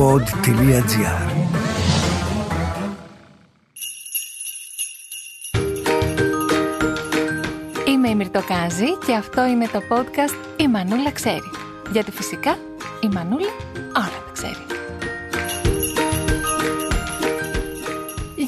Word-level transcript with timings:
pod.gr 0.00 0.86
Είμαι 7.86 8.08
η 8.08 8.14
Μυρτοκάζη 8.14 8.98
και 9.06 9.14
αυτό 9.14 9.46
είναι 9.46 9.66
το 9.66 9.82
podcast 9.90 10.60
«Η 10.60 10.68
Μανούλα 10.68 11.10
ξέρει». 11.10 11.50
Γιατί 11.92 12.10
φυσικά 12.10 12.58
η 13.00 13.08
Μανούλα 13.12 13.50
όλα 13.96 14.29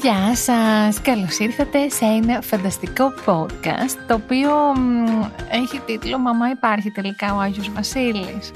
Γεια 0.03 0.35
σας! 0.35 1.01
Καλώς 1.01 1.39
ήρθατε 1.39 1.89
σε 1.89 2.05
ένα 2.05 2.41
φανταστικό 2.41 3.13
podcast 3.25 3.97
το 4.07 4.13
οποίο 4.13 4.73
μ, 4.77 5.21
έχει 5.51 5.79
τίτλο 5.79 6.17
«Μαμά 6.17 6.49
υπάρχει 6.49 6.91
τελικά 6.91 7.35
ο 7.35 7.39
Άγιος 7.39 7.71
Βασίλης». 7.71 8.51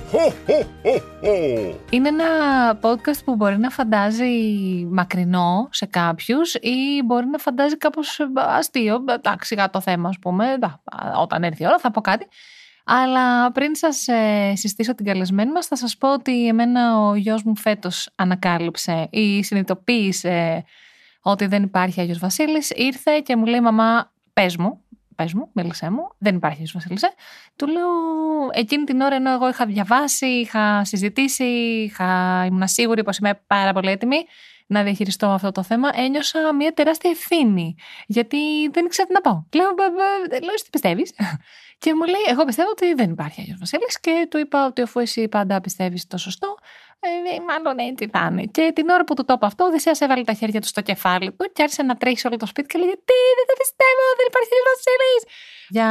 Είναι 1.89 2.07
ένα 2.07 2.25
podcast 2.81 3.23
που 3.25 3.35
μπορεί 3.35 3.57
να 3.57 3.69
φαντάζει 3.69 4.25
μακρινό 4.89 5.67
σε 5.71 5.85
κάποιους 5.85 6.53
ή 6.53 7.01
μπορεί 7.05 7.25
να 7.25 7.37
φαντάζει 7.37 7.77
κάπως 7.77 8.19
ε, 8.19 8.25
αστείο, 8.35 9.03
εντάξει 9.07 9.53
για 9.53 9.69
το 9.69 9.81
θέμα 9.81 10.09
ας 10.09 10.19
πούμε, 10.19 10.51
εντά, 10.51 10.81
όταν 11.21 11.43
έρθει 11.43 11.63
η 11.63 11.65
ώρα 11.65 11.77
θα 11.79 11.91
πω 11.91 12.01
κάτι. 12.01 12.27
Αλλά 12.85 13.51
πριν 13.51 13.75
σας 13.75 14.07
ε, 14.07 14.53
συστήσω 14.55 14.95
την 14.95 15.05
καλεσμένη 15.05 15.51
μας 15.51 15.65
θα 15.65 15.75
σας 15.75 15.97
πω 15.97 16.13
ότι 16.13 16.47
εμένα 16.47 16.99
ο 17.01 17.15
γιος 17.15 17.43
μου 17.43 17.57
φέτος 17.57 18.09
ανακάλυψε 18.15 19.07
ή 19.09 19.43
συνειδητοποίησε 19.43 20.63
ότι 21.31 21.45
δεν 21.45 21.63
υπάρχει 21.63 22.01
Άγιος 22.01 22.19
Βασίλης, 22.19 22.69
ήρθε 22.69 23.19
και 23.19 23.35
μου 23.35 23.45
λέει 23.45 23.61
«Μαμά, 23.61 24.11
πες 24.33 24.57
μου, 24.57 24.81
πες 25.15 25.33
μου, 25.33 25.49
μίλησέ 25.53 25.89
μου, 25.89 26.09
δεν 26.17 26.35
υπάρχει 26.35 26.57
Άγιος 26.57 26.73
Βασίλης». 26.73 27.03
ε». 27.03 27.09
Του 27.55 27.67
λέω 27.67 27.87
εκείνη 28.51 28.83
την 28.83 29.01
ώρα 29.01 29.15
ενώ 29.15 29.31
εγώ 29.31 29.49
είχα 29.49 29.65
διαβάσει, 29.65 30.25
είχα 30.25 30.83
συζητήσει, 30.83 31.43
είχα, 31.43 32.43
ήμουν 32.45 32.67
σίγουρη 32.67 33.03
πως 33.03 33.17
είμαι 33.17 33.41
πάρα 33.47 33.73
πολύ 33.73 33.89
έτοιμη 33.89 34.17
να 34.67 34.83
διαχειριστώ 34.83 35.27
αυτό 35.27 35.51
το 35.51 35.63
θέμα, 35.63 35.89
ένιωσα 35.93 36.53
μια 36.53 36.73
τεράστια 36.73 37.09
ευθύνη. 37.09 37.75
Γιατί 38.07 38.37
δεν 38.71 38.85
ήξερα 38.85 39.07
τι 39.07 39.13
να 39.13 39.21
πω. 39.21 39.47
Λέω, 39.53 39.73
«Μπα, 39.73 39.89
μπα, 39.89 40.39
λέω 40.41 40.53
«Εσύ 40.53 40.63
τι 40.63 40.69
πιστεύεις; 40.69 41.13
Και 41.81 41.93
μου 41.95 42.03
λέει, 42.03 42.21
Εγώ 42.29 42.45
πιστεύω 42.45 42.69
ότι 42.69 42.93
δεν 42.93 43.09
υπάρχει 43.09 43.41
Άγιος 43.41 43.59
Βασίλης 43.59 43.99
και 43.99 44.27
του 44.29 44.37
είπα 44.37 44.65
ότι 44.65 44.81
αφού 44.81 44.99
εσύ 44.99 45.27
πάντα 45.27 45.61
πιστεύεις 45.61 46.07
το 46.07 46.17
σωστό, 46.17 46.57
ε, 46.99 47.35
ε, 47.35 47.39
μάλλον 47.49 47.77
έτσι 47.77 48.09
θα 48.11 48.27
είναι. 48.31 48.43
Και 48.43 48.71
την 48.75 48.89
ώρα 48.89 49.03
που 49.03 49.13
του 49.13 49.25
το 49.25 49.33
είπα 49.33 49.47
αυτό, 49.47 49.63
ο 49.63 49.67
Οδυσσέας 49.67 50.01
έβαλε 50.01 50.23
τα 50.23 50.33
χέρια 50.33 50.61
του 50.61 50.67
στο 50.67 50.81
κεφάλι 50.81 51.31
του 51.31 51.51
και 51.53 51.61
άρχισε 51.61 51.83
να 51.83 51.95
τρέχει 51.95 52.19
σε 52.19 52.27
όλο 52.27 52.37
το 52.37 52.45
σπίτι 52.45 52.67
και 52.67 52.77
λέγε 52.77 52.91
Τι, 52.91 53.19
δεν 53.37 53.45
το 53.49 53.55
πιστεύω, 53.63 54.03
δεν 54.17 54.25
υπάρχει 54.27 54.49
Άγιος 54.53 54.69
Βασίλης. 54.73 55.23
Για 55.69 55.89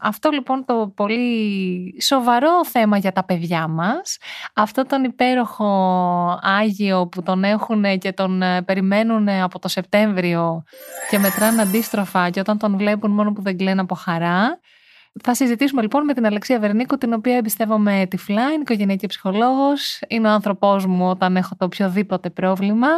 αυτό 0.00 0.30
λοιπόν 0.30 0.64
το 0.64 0.92
πολύ 0.96 2.02
σοβαρό 2.02 2.64
θέμα 2.64 2.96
για 2.96 3.12
τα 3.12 3.24
παιδιά 3.24 3.68
μας, 3.68 4.18
αυτό 4.54 4.86
τον 4.86 5.04
υπέροχο 5.04 5.70
Άγιο 6.42 7.06
που 7.06 7.22
τον 7.22 7.44
έχουν 7.44 7.98
και 7.98 8.12
τον 8.12 8.42
ε, 8.42 8.62
περιμένουν 8.62 9.28
από 9.28 9.58
το 9.58 9.68
Σεπτέμβριο 9.68 10.64
και 11.10 11.18
μετράνε 11.18 11.62
αντίστροφα 11.62 12.30
και 12.30 12.40
όταν 12.40 12.58
τον 12.58 12.76
βλέπουν 12.76 13.10
μόνο 13.10 13.32
που 13.32 13.42
δεν 13.42 13.56
κλαίνουν 13.56 13.78
από 13.78 13.94
χαρά, 13.94 14.60
θα 15.22 15.34
συζητήσουμε 15.34 15.82
λοιπόν 15.82 16.04
με 16.04 16.14
την 16.14 16.26
Αλεξία 16.26 16.58
Βερνίκου, 16.58 16.98
την 16.98 17.12
οποία 17.12 17.36
εμπιστεύομαι 17.36 18.06
τυφλά, 18.10 18.42
είναι 18.42 18.60
οικογενειακή 18.60 19.06
ψυχολόγος, 19.06 20.00
είναι 20.08 20.28
ο 20.28 20.30
άνθρωπός 20.30 20.86
μου 20.86 21.08
όταν 21.08 21.36
έχω 21.36 21.56
το 21.56 21.64
οποιοδήποτε 21.64 22.30
πρόβλημα. 22.30 22.88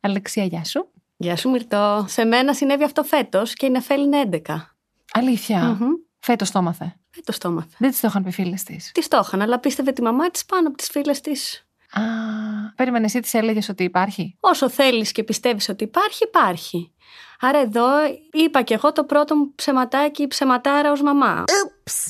Αλεξία, 0.00 0.44
γεια 0.44 0.64
σου. 0.64 0.88
Γεια 1.16 1.36
σου 1.36 1.50
Μυρτώ. 1.50 2.04
Σε 2.08 2.24
μένα 2.24 2.54
συνέβη 2.54 2.84
αυτό 2.84 3.02
φέτος 3.02 3.52
και 3.52 3.66
η 3.66 3.70
Νεφέλ 3.70 4.02
είναι 4.02 4.28
11. 4.46 4.76
Αλήθεια. 5.12 5.76
Μμμ. 5.80 5.88
Φέτος 6.18 6.50
το 6.50 6.58
έμαθε. 6.58 6.96
Φέτος 7.10 7.38
το 7.38 7.48
έμαθε. 7.48 7.76
Δεν 7.78 7.90
της 7.90 8.00
το 8.00 8.08
είχαν 8.08 8.22
πει 8.22 8.30
φίλες 8.30 8.62
της. 8.62 8.90
Της 8.92 9.08
το 9.08 9.20
είχαν, 9.24 9.42
αλλά 9.42 9.58
πίστευε 9.58 9.92
τη 9.92 10.02
μαμά 10.02 10.30
της 10.30 10.44
πάνω 10.44 10.68
από 10.68 10.76
τις 10.76 10.88
φίλες 10.88 11.20
της. 11.20 11.66
Α, 11.90 12.00
περίμενε, 12.74 13.04
εσύ 13.04 13.20
της 13.20 13.34
έλεγες 13.34 13.68
ότι 13.68 13.84
υπάρχει; 13.84 14.36
Όσο 14.40 14.68
θέλεις 14.68 15.12
και 15.12 15.24
πιστεύεις 15.24 15.68
ότι 15.68 15.84
υπάρχει, 15.84 16.24
υπάρχει. 16.24 16.92
Άρα 17.40 17.58
εδώ 17.58 17.86
είπα 18.32 18.62
και 18.62 18.74
εγώ 18.74 18.92
το 18.92 19.04
πρώτο 19.04 19.36
μου 19.36 19.54
ψεματάκι, 19.54 20.26
ψεματάρα 20.26 20.92
ως 20.92 21.02
μαμά. 21.02 21.44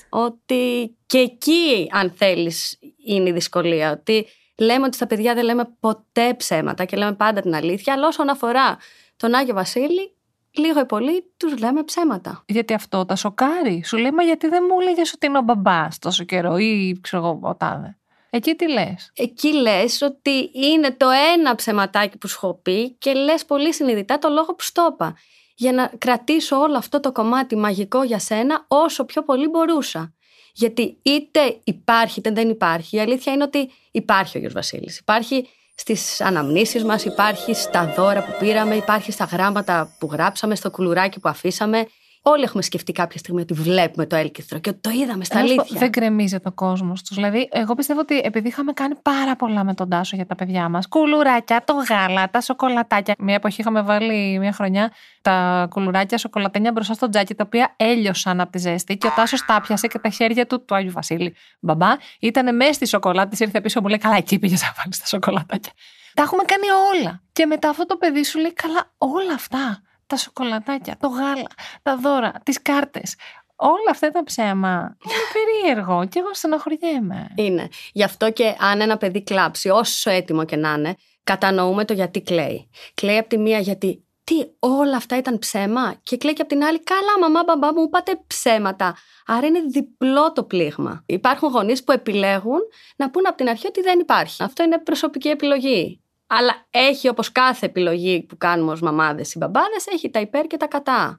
Ότι 0.09 0.97
και 1.06 1.19
εκεί, 1.19 1.88
αν 1.93 2.12
θέλεις, 2.16 2.78
είναι 3.04 3.28
η 3.28 3.33
δυσκολία. 3.33 3.93
Ότι 3.93 4.27
λέμε 4.59 4.87
ότι 4.87 4.97
στα 4.97 5.06
παιδιά 5.06 5.34
δεν 5.34 5.44
λέμε 5.44 5.65
ποτέ 5.81 6.34
ψέματα 6.34 6.84
και 6.84 6.97
λέμε 6.97 7.12
πάντα 7.12 7.41
την 7.41 7.54
αλήθεια, 7.54 7.93
αλλά 7.93 8.06
όσον 8.06 8.28
αφορά 8.28 8.77
τον 9.16 9.34
Άγιο 9.34 9.54
Βασίλη, 9.54 10.15
λίγο 10.50 10.81
ή 10.81 10.84
πολύ 10.84 11.33
τους 11.37 11.59
λέμε 11.59 11.83
ψέματα. 11.83 12.44
Γιατί 12.47 12.75
αυτό 12.75 13.04
τα 13.04 13.16
σοκάρει. 13.16 13.83
Σου 13.84 13.97
λέει, 13.97 14.10
Μα 14.10 14.22
γιατί 14.22 14.49
δεν 14.49 14.65
μου 14.71 14.81
έλεγες 14.81 15.12
ότι 15.12 15.27
είναι 15.27 15.38
ο 15.38 15.43
μπαμπάς 15.43 15.99
τόσο 15.99 16.25
καιρό 16.25 16.56
ή 16.56 16.99
ξέρω 17.00 17.27
εγώ, 17.27 17.38
ο 17.43 17.54
τάδε. 17.54 17.99
Εκεί 18.37 18.55
τι 18.55 18.69
λες; 18.69 19.11
Εκεί 19.15 19.53
λες 19.53 20.03
ότι 20.03 20.50
είναι 20.53 20.93
το 20.93 21.09
ένα 21.34 21.55
ψεματάκι 21.55 22.19
που 22.19 22.28
σου 22.28 22.39
έχω 22.43 22.55
πει 22.55 22.91
και 22.91 23.12
λες 23.12 23.45
πολύ 23.45 23.75
συνειδητά 23.75 24.19
το 24.19 24.28
λόγο 24.28 24.55
που 24.55 24.62
στο 24.62 24.89
είπα. 24.93 25.17
Για 25.55 25.72
να 25.72 25.93
κρατήσω 25.99 26.56
όλο 26.56 26.77
αυτό 26.77 27.00
το 27.00 27.12
κομμάτι 27.12 27.56
μαγικό 27.56 28.03
για 28.03 28.19
σένα 28.19 28.65
όσο 28.69 29.05
πιο 29.05 29.22
πολύ 29.22 29.49
μπορούσα. 29.49 30.15
Γιατί 30.55 30.99
είτε 31.03 31.61
υπάρχει 31.65 32.19
είτε 32.19 32.31
δεν 32.31 32.49
υπάρχει. 32.49 32.97
Η 32.97 33.00
αλήθεια 33.00 33.33
είναι 33.33 33.43
ότι 33.43 33.71
υπάρχει 33.91 34.37
ο 34.37 34.41
Γιος 34.41 34.53
Βασίλης. 34.53 34.99
Υπάρχει 34.99 35.49
στις 35.75 36.21
αναμνήσεις 36.21 36.84
μας, 36.84 37.05
υπάρχει 37.05 37.55
στα 37.55 37.93
δώρα 37.97 38.25
που 38.25 38.37
πήραμε, 38.39 38.77
υπάρχει 38.77 39.12
στα 39.12 39.25
γράμματα 39.25 39.97
που 39.99 40.09
γράψαμε, 40.12 40.55
στο 40.55 40.71
κουλουράκι 40.71 41.21
που 41.21 41.28
αφήσαμε. 41.28 41.87
Όλοι 42.27 42.43
έχουμε 42.43 42.62
σκεφτεί 42.62 42.93
κάποια 42.93 43.19
στιγμή 43.19 43.41
ότι 43.41 43.55
βλέπουμε 43.55 44.07
το 44.07 44.17
έλκυθρο 44.17 44.59
και 44.59 44.71
ότι 44.71 44.79
το 44.79 44.91
είδαμε 44.91 45.25
στα 45.25 45.41
Να 45.41 45.47
σου 45.47 45.55
πω, 45.55 45.61
αλήθεια. 45.61 45.79
Δεν 45.79 45.91
κρεμίζεται 45.91 46.49
ο 46.49 46.53
κόσμος 46.53 47.03
τους. 47.03 47.17
Δηλαδή, 47.17 47.49
εγώ 47.53 47.75
πιστεύω 47.75 48.01
ότι 48.01 48.21
επειδή 48.25 48.49
είχαμε 48.49 48.73
κάνει 48.73 48.95
πάρα 49.03 49.37
πολλά 49.37 49.65
με 49.65 49.75
τον 49.75 49.89
Τάσο 49.89 50.17
για 50.17 50.27
τα 50.27 50.34
παιδιά 50.34 50.69
μας, 50.69 50.89
κουλουράκια, 50.89 51.63
το 51.65 51.75
γάλα, 51.89 52.31
τα 52.31 52.41
σοκολατάκια. 52.41 53.15
Μια 53.19 53.34
εποχή 53.34 53.61
είχαμε 53.61 53.83
βάλει 53.83 54.39
μια 54.39 54.53
χρονιά 54.53 54.93
τα 55.23 55.67
κουλουράκια 55.71 56.19
σοκολατένια 56.19 56.73
μπροστά 56.73 56.95
στο 56.95 57.09
τζάκι, 57.09 57.34
τα 57.34 57.45
οποία 57.47 57.75
έλειωσαν 57.77 58.41
από 58.41 58.53
τη 58.53 58.59
ζέστη 58.59 58.97
και 58.97 59.07
ο 59.07 59.11
Τάσος 59.17 59.45
τα 59.45 59.61
πιάσε 59.61 59.87
και 59.87 59.99
τα 59.99 60.09
χέρια 60.09 60.47
του 60.47 60.65
του 60.65 60.75
Άγιου 60.75 60.91
Βασίλη. 60.91 61.34
Μπαμπά, 61.61 61.91
ήταν 62.21 62.57
μέσα 62.57 62.73
στη 62.73 62.87
σοκολάτα, 62.87 63.37
ήρθε 63.39 63.61
πίσω 63.61 63.81
μου 63.81 63.89
λέει: 63.89 63.99
Καλά, 63.99 64.17
εκεί 64.17 64.39
πήγες 64.39 64.63
να 64.63 64.73
βάλεις 64.77 64.99
τα 64.99 65.07
σοκολατάκια. 65.07 65.73
Τα 66.15 66.23
έχουμε 66.23 66.43
κάνει 66.43 66.67
όλα. 66.95 67.23
Και 67.33 67.47
μετά 67.47 67.69
αυτό 67.69 67.87
το 67.87 67.97
παιδί 67.97 68.25
σου 68.25 68.39
λέει: 68.39 68.53
Καλά, 68.53 68.93
όλα 68.99 69.34
αυτά. 69.34 69.83
Τα 70.15 70.21
σοκολατάκια, 70.21 70.97
το 71.01 71.09
γάλα, 71.09 71.47
τα 71.83 71.97
δώρα, 71.97 72.33
τις 72.43 72.63
κάρτες. 72.63 73.17
Όλα 73.57 73.91
αυτά 73.91 74.11
τα 74.11 74.25
ψέμα. 74.25 74.97
Είναι 75.05 75.15
περίεργο 75.35 76.07
και 76.09 76.19
εγώ 76.19 76.35
στενοχωριέμαι. 76.35 77.33
Είναι. 77.35 77.69
Γι' 77.93 78.03
αυτό 78.03 78.31
και 78.31 78.57
αν 78.59 78.81
ένα 78.81 78.97
παιδί 78.97 79.23
κλάψει, 79.23 79.69
όσο 79.69 80.11
έτοιμο 80.11 80.45
και 80.45 80.57
να 80.57 80.73
είναι, 80.73 80.97
κατανοούμε 81.25 81.85
το 81.85 81.93
γιατί 81.93 82.23
κλαίει. 82.23 82.71
Κλαίει 82.95 83.19
από 83.19 83.29
τη 83.29 83.39
μία 83.39 83.59
γιατί 83.59 84.05
τι 84.25 84.45
όλα 84.59 84.97
αυτά 84.97 85.17
ήταν 85.17 85.39
ψέμα; 85.39 85.95
Και 86.03 86.17
κλαίει 86.17 86.33
και 86.33 86.43
από 86.43 86.51
την 86.51 86.65
άλλη 86.65 86.83
καλά 86.83 87.19
μαμά 87.21 87.43
μπαμπά 87.47 87.73
μου 87.73 87.83
είπατε 87.83 88.21
ψέματα. 88.27 88.97
Άρα 89.27 89.47
είναι 89.47 89.61
διπλό 89.61 90.33
το 90.33 90.45
πλήγμα. 90.45 91.03
Υπάρχουν 91.07 91.49
γονείς 91.49 91.85
που 91.85 91.93
επιλέγουν 91.93 92.61
να 92.97 93.11
πούν 93.11 93.27
από 93.27 93.37
την 93.37 93.49
αρχή 93.49 93.67
ότι 93.67 93.81
δεν 93.81 93.99
υπάρχει. 93.99 94.43
Αυτό 94.43 94.63
είναι 94.63 94.79
προσωπική 94.79 95.29
επιλογή. 95.29 96.03
Αλλά 96.27 96.67
έχει 96.71 97.09
όπως 97.09 97.33
κάθε 97.33 97.67
επιλογή 97.67 98.23
που 98.23 98.37
κάνουμε 98.37 98.73
ως 98.73 98.81
μαμάδες 98.81 99.35
ή 99.35 99.39
μπαμπάδες, 99.39 99.87
έχει 99.93 100.11
τα 100.11 100.21
υπέρ 100.21 100.47
και 100.47 100.57
τα 100.57 100.67
κατά. 100.67 101.19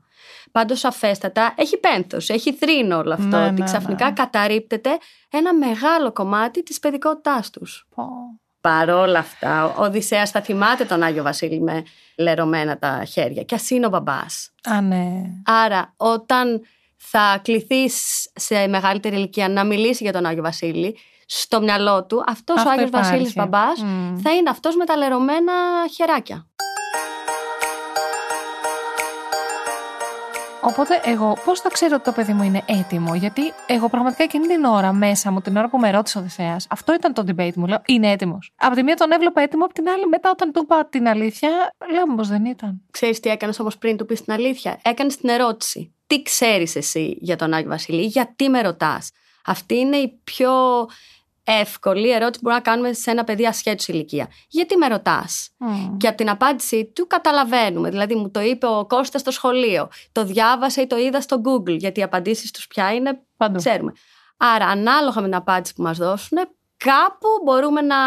Πάντως 0.51 0.85
αφέστατα 0.85 1.53
έχει 1.57 1.77
πένθος, 1.77 2.29
έχει 2.29 2.53
θρήνο 2.53 2.97
όλο 2.97 3.13
αυτό. 3.13 3.37
Ναι, 3.37 3.45
ότι 3.45 3.59
ναι, 3.59 3.65
ξαφνικά 3.65 4.05
ναι. 4.05 4.13
καταρρύπτεται 4.13 4.89
ένα 5.29 5.53
μεγάλο 5.53 6.11
κομμάτι 6.11 6.63
της 6.63 6.79
παιδικότητάς 6.79 7.49
τους. 7.49 7.87
Πω. 7.95 8.05
Παρόλα 8.61 9.19
αυτά, 9.19 9.65
ο 9.65 9.83
Οδυσσέας 9.83 10.31
θα 10.31 10.41
θυμάται 10.41 10.85
τον 10.85 11.03
Άγιο 11.03 11.23
Βασίλη 11.23 11.61
με 11.61 11.83
λερωμένα 12.17 12.77
τα 12.77 13.03
χέρια. 13.03 13.43
Και 13.43 13.55
ας 13.55 13.69
είναι 13.69 13.85
ο 13.85 13.89
μπαμπάς. 13.89 14.51
Α, 14.63 14.81
ναι. 14.81 15.21
Άρα, 15.45 15.93
όταν 15.97 16.61
θα 16.97 17.39
κληθείς 17.43 18.27
σε 18.35 18.67
μεγαλύτερη 18.67 19.15
ηλικία 19.15 19.49
να 19.49 19.63
μιλήσεις 19.63 19.99
για 19.99 20.13
τον 20.13 20.25
Άγιο 20.25 20.43
Βασίλη, 20.43 20.97
στο 21.25 21.61
μυαλό 21.61 22.05
του, 22.05 22.23
αυτός 22.27 22.57
Αυτό 22.57 22.69
ο 22.69 22.71
Άγιος 22.71 22.87
υπάρχει. 22.87 23.09
Βασίλης 23.11 23.33
μπαμπάς 23.35 23.81
Μμ. 23.81 24.17
θα 24.17 24.31
είναι 24.31 24.49
αυτός 24.49 24.75
με 24.75 24.85
τα 24.85 24.95
λερωμένα 24.95 25.53
χεράκια. 25.95 26.47
Οπότε 30.67 31.01
εγώ 31.03 31.37
πώς 31.45 31.59
θα 31.59 31.69
ξέρω 31.69 31.95
ότι 31.95 32.03
το 32.03 32.11
παιδί 32.11 32.33
μου 32.33 32.43
είναι 32.43 32.63
έτοιμο, 32.65 33.15
Γιατί 33.15 33.41
εγώ 33.67 33.89
πραγματικά 33.89 34.23
εκείνη 34.23 34.47
την 34.47 34.63
ώρα 34.63 34.93
μέσα 34.93 35.31
μου, 35.31 35.41
την 35.41 35.57
ώρα 35.57 35.69
που 35.69 35.77
με 35.77 35.91
ρώτησε 35.91 36.17
ο 36.17 36.21
Οδυσσέας, 36.21 36.67
αυτό 36.69 36.93
ήταν 36.93 37.13
το 37.13 37.23
debate 37.27 37.53
μου. 37.55 37.65
Λέω 37.67 37.81
Είναι 37.85 38.11
έτοιμος. 38.11 38.51
Από 38.55 38.75
τη 38.75 38.83
μία 38.83 38.95
τον 38.95 39.11
έβλεπα 39.11 39.41
έτοιμο, 39.41 39.65
από 39.65 39.73
την 39.73 39.89
άλλη 39.89 40.05
μετά 40.07 40.29
όταν 40.29 40.51
του 40.51 40.61
είπα 40.63 40.85
την 40.85 41.07
αλήθεια, 41.07 41.49
λέω 41.91 42.15
πω 42.15 42.23
δεν 42.23 42.45
ήταν. 42.45 42.81
Ξέρεις 42.91 43.19
τι 43.19 43.29
έκανες 43.29 43.59
όμως 43.59 43.77
πριν 43.77 43.97
του 43.97 44.05
πεις 44.05 44.23
την 44.23 44.33
αλήθεια; 44.33 44.79
Έκανες 44.83 45.17
την 45.17 45.29
ερώτηση. 45.29 45.93
Τι 46.07 46.21
ξέρεις 46.21 46.75
εσύ 46.75 47.17
για 47.19 47.35
τον 47.35 47.53
Άγιο 47.53 47.69
Βασίλη, 47.69 48.05
γιατί 48.05 48.49
με 48.49 48.61
ρωτάς; 48.61 49.11
Αυτή 49.45 49.75
είναι 49.75 49.97
η 49.97 50.19
πιο 50.23 50.51
εύκολη 51.45 52.11
ερώτηση 52.11 52.31
που 52.31 52.39
μπορούμε 52.41 52.61
να 52.65 52.71
κάνουμε 52.71 52.93
σε 52.93 53.11
ένα 53.11 53.23
παιδί 53.23 53.45
ασχέτως 53.45 53.87
ηλικία. 53.87 54.27
Γιατί 54.47 54.77
με 54.77 54.87
ρωτάς; 54.87 55.49
Μμ. 55.57 55.97
Και 55.97 56.07
από 56.07 56.17
την 56.17 56.29
απάντησή 56.29 56.91
του 56.95 57.07
καταλαβαίνουμε. 57.07 57.89
Δηλαδή 57.89 58.15
μου 58.15 58.31
το 58.31 58.41
είπε 58.41 58.65
ο 58.67 58.85
Κώστας 58.85 59.21
στο 59.21 59.31
σχολείο. 59.31 59.89
Το 60.11 60.23
διάβασα 60.23 60.81
ή 60.81 60.87
το 60.87 60.97
είδα 60.97 61.21
στο 61.21 61.41
Google. 61.45 61.77
Γιατί 61.77 61.99
οι 61.99 62.03
απαντήσεις 62.03 62.51
τους 62.51 62.67
πια 62.67 62.93
είναι, 62.93 63.21
Παντού. 63.37 63.57
ξέρουμε. 63.57 63.91
Άρα 64.37 64.65
ανάλογα 64.65 65.21
με 65.21 65.27
την 65.27 65.35
απάντηση 65.35 65.73
που 65.73 65.81
μας 65.81 65.97
δώσουν, 65.97 66.37
κάπου 66.77 67.27
μπορούμε 67.43 67.81
να, 67.81 67.97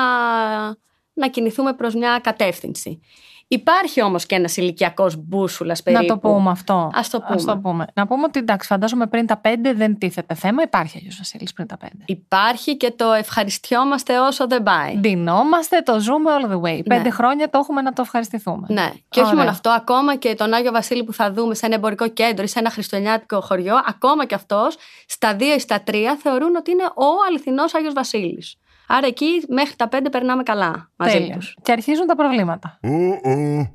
να 1.12 1.28
κινηθούμε 1.30 1.72
προς 1.72 1.94
μια 1.94 2.18
κατεύθυνση. 2.22 3.00
Υπάρχει 3.50 4.02
όμως 4.02 4.26
και 4.26 4.34
ένας 4.34 4.56
ηλικιακός 4.56 5.16
μπούσουλας 5.16 5.82
περίπου. 5.82 6.02
Να 6.02 6.08
το 6.08 6.18
πούμε 6.18 6.50
αυτό. 6.50 6.90
Ας 6.94 7.10
το 7.10 7.20
πούμε. 7.20 7.34
Ας 7.34 7.44
το 7.44 7.58
πούμε. 7.58 7.86
Να 7.94 8.06
πούμε 8.06 8.22
ότι 8.24 8.38
εντάξει, 8.38 8.68
φαντάζομαι 8.68 9.06
πριν 9.06 9.26
τα 9.26 9.36
πέντε 9.36 9.72
δεν 9.72 9.98
τίθεται 9.98 10.34
θέμα. 10.34 10.62
Υπάρχει 10.62 10.96
Αγίος 10.96 11.16
Βασίλης 11.16 11.52
πριν 11.52 11.66
τα 11.66 11.76
πέντε. 11.76 12.04
Υπάρχει 12.04 12.76
και 12.76 12.90
το 12.90 13.12
ευχαριστιόμαστε 13.12 14.18
όσο 14.18 14.46
δεν 14.46 14.62
πάει. 14.62 14.96
Ντυνόμαστε, 14.96 15.80
το 15.80 16.00
ζούμε 16.00 16.30
all 16.40 16.50
the 16.52 16.60
way. 16.60 16.76
Ναι. 16.76 16.82
Πέντε 16.82 17.10
χρόνια 17.10 17.50
το 17.50 17.58
έχουμε 17.58 17.82
να 17.82 17.92
το 17.92 18.02
ευχαριστηθούμε. 18.02 18.66
Ναι. 18.70 18.92
Και 19.08 19.20
όχι 19.20 19.28
Ωραία. 19.28 19.38
μόνο 19.38 19.50
αυτό, 19.50 19.70
ακόμα 19.70 20.16
και 20.16 20.34
τον 20.34 20.52
Άγιο 20.52 20.72
Βασίλη 20.72 21.04
που 21.04 21.12
θα 21.12 21.32
δούμε 21.32 21.54
σε 21.54 21.66
ένα 21.66 21.74
εμπορικό 21.74 22.08
κέντρο 22.08 22.42
ή 22.42 22.46
σε 22.46 22.58
ένα 22.58 22.70
χριστουγεννιάτικο 22.70 23.40
χωριό, 23.40 23.74
ακόμα 23.86 24.26
και 24.26 24.34
αυτός 24.34 24.76
στα 25.06 25.34
δύο 25.34 25.54
ή 25.54 25.58
στα 25.58 25.80
τρία 25.80 26.18
θεωρούν 26.22 26.56
ότι 26.56 26.70
είναι 26.70 26.84
ο 26.84 27.06
αληθινός 27.28 27.74
Άγιος 27.74 27.92
Βασίλης. 27.92 28.56
Άρα 28.90 29.06
εκεί 29.06 29.26
μέχρι 29.48 29.76
τα 29.76 29.88
πέντε 29.88 30.08
περνάμε 30.08 30.42
καλά 30.42 30.90
μαζί 30.96 31.18
Τέλεια. 31.18 31.34
τους. 31.36 31.56
Και 31.62 31.72
αρχίζουν 31.72 32.06
τα 32.06 32.16
προβλήματα. 32.16 32.78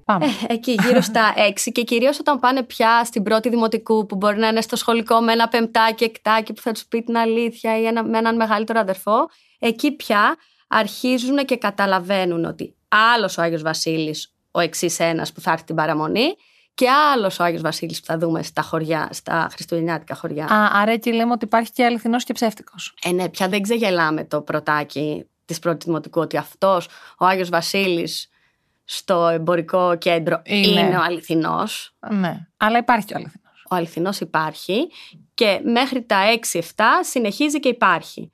Πάμε. 0.06 0.26
Ε, 0.26 0.54
εκεί 0.54 0.76
γύρω 0.88 1.02
στα 1.02 1.34
έξι 1.48 1.72
και 1.72 1.84
κυρίως 1.84 2.20
όταν 2.20 2.40
πάνε 2.40 2.64
πια 2.64 3.04
στην 3.04 3.24
πρώτη 3.24 3.50
δημοτικού 3.50 4.06
που 4.06 4.16
μπορεί 4.16 4.38
να 4.38 4.48
είναι 4.48 4.62
στο 4.62 4.76
σχολικό 4.76 5.22
με 5.22 5.32
ένα 5.32 5.48
πεμπτάκι, 5.48 6.04
εκτάκι 6.04 6.54
που 6.54 6.62
θα 6.62 6.72
τους 6.72 6.86
πει 6.86 7.04
την 7.04 7.18
αλήθεια 7.18 7.80
ή 7.80 7.86
ένα, 7.86 8.04
με 8.04 8.18
έναν 8.18 8.36
μεγαλύτερο 8.36 8.80
αδερφό, 8.80 9.30
εκεί 9.60 9.92
πια 9.92 10.36
αρχίζουν 10.68 11.46
και 11.46 11.58
καταλαβαίνουν 11.58 12.46
ότι 12.46 12.76
άλλος 12.88 13.38
ο 13.38 13.42
Άγιος 13.42 13.62
Βασίλης, 13.62 14.34
ο 14.52 14.60
εξής 14.60 15.00
ένας 15.00 15.34
που 15.34 15.42
θα 15.42 15.52
έρθει 15.52 15.64
την 15.66 15.76
παραμονή 15.76 16.36
και 16.74 16.90
άλλος 16.90 17.40
ο 17.40 17.44
Άγιος 17.44 17.62
Βασίλης 17.62 18.00
που 18.00 18.06
θα 18.06 18.18
δούμε 18.18 18.44
στα 18.44 18.62
χωριά, 18.62 19.10
στα 19.12 19.48
χριστουγεννιάτικα 19.52 20.16
χωριά. 20.16 20.46
Α, 20.46 20.82
άρα 20.82 20.92
εκεί 20.92 21.14
λέμε 21.14 21.32
ότι 21.32 21.46
υπάρχει 21.46 21.72
και 21.72 21.86
αληθινός 21.86 22.24
και 22.24 22.34
ψεύτικος. 22.34 22.94
Ε, 23.04 23.12
ναι, 23.12 23.30
πια 23.30 23.48
δεν 23.50 23.62
ξεγελάμε 23.62 24.24
το 24.26 24.42
πρωτάκι 24.42 25.26
της 25.46 25.60
πρώτης 25.60 25.86
δημοτικού 25.86 26.22
ότι 26.22 26.38
αυτός 26.38 26.88
ο 27.18 27.26
Άγιος 27.26 27.50
Βασίλης 27.50 28.28
στο 28.84 29.28
εμπορικό 29.28 29.96
κέντρο 29.98 30.42
Είναι. 30.44 30.80
είναι, 30.80 30.98
ο 30.98 31.02
αληθινός. 31.02 31.96
Ναι. 32.10 32.48
Αλλά 32.58 32.78
υπάρχει 32.78 33.06
και 33.06 33.14
ο 33.14 33.18
αληθινός. 33.18 33.66
Ο 33.70 33.76
αληθινός 33.76 34.20
υπάρχει 34.20 34.88
και 35.34 35.60
μέχρι 35.64 36.04
τα 36.04 36.18
6-7 36.52 36.60
συνεχίζει 37.02 37.60
και 37.60 37.70
υπάρχει. 37.70 38.32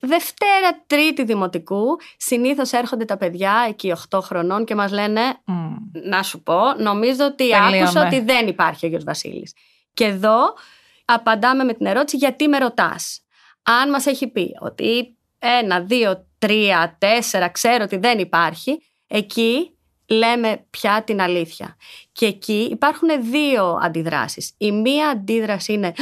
Δευτέρα, 0.00 0.82
Τρίτη 0.86 1.24
Δημοτικού, 1.24 1.84
συνήθως 2.16 2.72
έρχονται 2.72 3.04
τα 3.04 3.16
παιδιά 3.16 3.66
εκεί 3.68 3.94
8 4.10 4.18
χρονών 4.22 4.64
και 4.64 4.74
μας 4.74 4.92
λένε 4.92 5.20
να 5.92 6.22
σου 6.22 6.42
πω, 6.42 6.60
νομίζω 6.78 7.24
ότι 7.24 7.48
Τελείωνε. 7.50 7.82
άκουσα 7.82 8.06
ότι 8.06 8.20
δεν 8.20 8.46
υπάρχει 8.46 8.84
ο 8.84 8.88
Άγιος 8.88 9.04
Βασίλης. 9.04 9.54
Και 9.94 10.04
εδώ 10.04 10.38
απαντάμε 11.04 11.64
με 11.64 11.74
την 11.74 11.86
ερώτηση 11.86 12.16
γιατί 12.16 12.48
με 12.48 12.58
ρωτάς; 12.58 13.20
Αν 13.62 13.90
μας 13.90 14.06
έχει 14.06 14.26
πει 14.26 14.56
ότι 14.60 15.16
ένα, 15.38 15.80
δύο, 15.80 16.26
τρία, 16.38 16.96
τέσσερα, 16.98 17.48
ξέρω 17.48 17.84
ότι 17.84 17.96
δεν 17.96 18.18
υπάρχει, 18.18 18.82
εκεί 19.06 19.72
λέμε 20.06 20.66
πια 20.70 21.02
την 21.06 21.20
αλήθεια. 21.20 21.76
Και 22.12 22.26
εκεί 22.26 22.68
υπάρχουν 22.70 23.08
δύο 23.30 23.78
αντιδράσεις. 23.82 24.54
Η 24.58 24.72
μία 24.72 25.08
αντίδραση 25.08 25.72
είναι 25.72 25.86
«Α, 25.86 25.92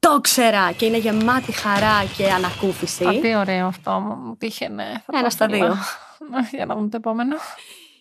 το 0.00 0.20
ξέρα 0.20 0.72
και 0.72 0.86
είναι 0.86 0.96
γεμάτη 0.96 1.52
χαρά 1.52 2.04
και 2.16 2.30
ανακούφιση. 2.30 3.04
Α, 3.06 3.20
τι 3.20 3.36
ωραίο 3.36 3.66
αυτό 3.66 3.90
μου 3.90 4.14
μου 4.14 4.36
τύχαινε. 4.36 5.02
Θα 5.06 5.12
Ένα 5.18 5.22
το 5.22 5.30
στα 5.30 5.44
ήθελα. 5.48 5.66
δύο. 5.66 5.76
Για 6.56 6.66
να 6.66 6.74
δούμε 6.74 6.88
το 6.88 6.96
επόμενο. 6.96 7.36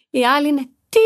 Η 0.10 0.26
άλλη 0.26 0.48
είναι 0.48 0.70
τι 0.90 1.00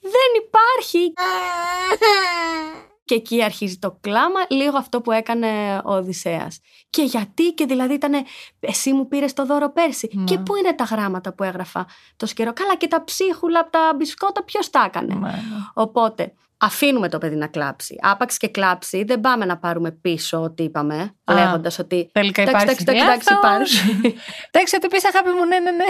δεν 0.00 0.42
υπάρχει. 0.46 1.12
Και 3.04 3.14
εκεί 3.14 3.42
αρχίζει 3.42 3.78
το 3.78 3.98
κλάμα, 4.00 4.40
λίγο 4.48 4.76
αυτό 4.78 5.00
που 5.00 5.12
έκανε 5.12 5.80
ο 5.84 5.92
Οδυσσέας. 5.94 6.60
Και 6.90 7.02
γιατί, 7.02 7.52
και 7.52 7.64
δηλαδή 7.66 7.94
ήταν 7.94 8.12
εσύ 8.60 8.92
μου 8.92 9.08
πήρες 9.08 9.32
το 9.32 9.46
δώρο 9.46 9.72
πέρσι. 9.72 10.10
Ναι. 10.12 10.24
Και 10.24 10.38
πού 10.38 10.56
είναι 10.56 10.74
τα 10.74 10.84
γράμματα 10.84 11.32
που 11.34 11.42
έγραφα 11.42 11.86
το 12.16 12.26
καιρό. 12.26 12.52
Καλά, 12.52 12.76
και 12.76 12.88
τα 12.88 13.04
ψίχουλα 13.04 13.60
από 13.60 13.70
τα 13.70 13.92
μπισκότα, 13.96 14.44
ποιος 14.44 14.70
τα 14.70 14.84
έκανε; 14.86 15.14
Ναι, 15.14 15.20
ναι. 15.20 15.34
Οπότε, 15.74 16.32
αφήνουμε 16.58 17.08
το 17.08 17.18
παιδί 17.18 17.36
να 17.36 17.46
κλάψει. 17.46 17.96
Άπαξ 18.02 18.36
και 18.36 18.48
κλάψει, 18.48 19.04
δεν 19.04 19.20
πάμε 19.20 19.44
να 19.44 19.58
πάρουμε 19.58 19.90
πίσω 19.90 20.42
ό,τι 20.42 20.62
είπαμε, 20.62 21.14
Α, 21.24 21.34
λέγοντας 21.34 21.78
ότι. 21.78 22.10
Τελικά 22.12 22.42
Εντάξει, 22.42 22.62
υπάρχει. 22.64 22.82
εντάξει, 22.82 23.04
εντάξει, 23.04 23.32
Λάθος. 23.32 23.72
υπάρχει. 23.72 24.16
Εντάξει, 24.50 24.76
ότι 24.76 24.88
πεις 24.92 25.04
αγάπη 25.04 25.30
μου, 25.30 25.44
ναι, 25.44 25.58
ναι, 25.58 25.70
ναι. 25.70 25.84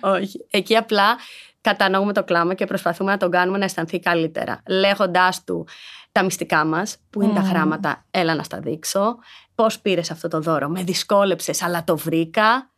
Όχι. 0.00 0.46
Εκεί 0.50 0.76
απλά 0.76 1.16
κατανοούμε 1.62 2.12
το 2.12 2.24
κλάμα 2.24 2.54
και 2.54 2.64
προσπαθούμε 2.66 3.10
να 3.10 3.16
τον 3.16 3.30
κάνουμε 3.30 3.58
να 3.58 3.64
αισθανθεί 3.64 4.00
καλύτερα. 4.00 4.62
Λέγοντάς 4.68 5.44
του 5.44 5.66
τα 6.12 6.22
μυστικά 6.22 6.64
μας, 6.64 6.96
που 7.10 7.22
είναι 7.22 7.32
τα 7.32 7.40
Μμμ. 7.40 7.48
γράμματα, 7.48 8.04
έλα 8.10 8.34
να 8.34 8.42
στα 8.42 8.58
δείξω. 8.60 9.18
Πώς 9.54 9.80
πήρες 9.80 10.10
αυτό 10.10 10.28
το 10.28 10.40
δώρο, 10.40 10.68
με 10.68 10.82
δυσκόλεψες, 10.82 11.62
αλλά 11.62 11.84
το 11.84 11.96
βρήκα. 11.96 12.70